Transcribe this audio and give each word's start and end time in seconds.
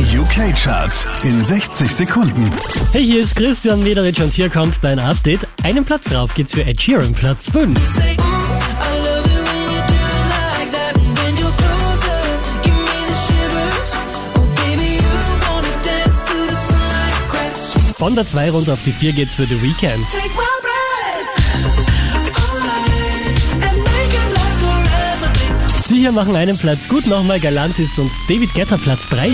Die 0.00 0.16
UK-Charts 0.16 1.06
in 1.24 1.44
60 1.44 1.94
Sekunden. 1.94 2.50
Hey, 2.92 3.04
hier 3.04 3.20
ist 3.20 3.36
Christian 3.36 3.82
Mederich 3.82 4.22
und 4.22 4.32
hier 4.32 4.48
kommt 4.48 4.82
dein 4.82 4.98
Update. 4.98 5.40
Einen 5.62 5.84
Platz 5.84 6.10
rauf 6.10 6.32
geht's 6.32 6.54
für 6.54 6.64
Ed 6.64 6.80
Sheeran, 6.80 7.12
Platz 7.12 7.50
5. 7.50 7.78
Von 17.96 18.14
der 18.14 18.26
2 18.26 18.50
runter 18.52 18.72
auf 18.72 18.82
die 18.82 18.92
4 18.92 19.12
geht's 19.12 19.34
für 19.34 19.44
The 19.44 19.62
Weekend. 19.62 20.06
Hier 26.00 26.12
machen 26.12 26.34
einen 26.34 26.56
Platz 26.56 26.88
gut, 26.88 27.06
nochmal 27.06 27.38
Galantis 27.38 27.98
und 27.98 28.10
David 28.26 28.54
Guetta 28.54 28.78
Platz 28.78 29.06
3. 29.08 29.28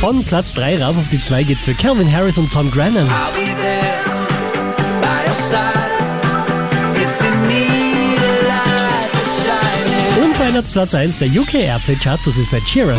Von 0.00 0.24
Platz 0.24 0.54
3 0.54 0.82
rauf 0.82 0.96
auf 0.96 1.08
die 1.12 1.22
2 1.22 1.44
geht's 1.44 1.62
für 1.62 1.74
Calvin 1.74 2.12
Harris 2.12 2.36
und 2.36 2.52
Tom 2.52 2.68
Grennan. 2.68 3.08
Unverändert 10.20 10.72
Platz 10.72 10.94
1 10.94 11.20
der 11.20 11.28
UK 11.28 11.54
Airplay 11.54 11.94
Charts, 11.94 12.24
das 12.24 12.36
ist 12.36 12.52
Ed 12.52 12.68
Sheeran. 12.68 12.98